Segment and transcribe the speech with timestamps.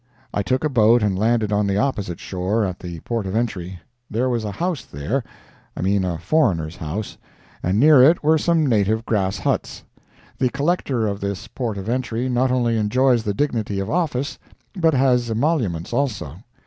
[0.33, 3.79] I took a boat and landed on the opposite shore, at the port of entry.
[4.09, 9.37] There was a house there—I mean a foreigner's house—and near it were some native grass
[9.37, 9.83] huts.
[10.39, 14.39] The Collector of this port of entry not only enjoys the dignity of office,
[14.73, 16.37] but has emoluments also.